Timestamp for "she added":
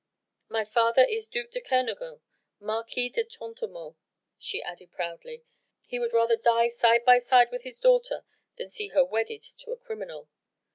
4.39-4.91